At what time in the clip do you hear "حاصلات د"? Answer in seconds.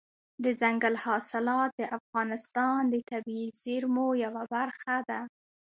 1.05-1.81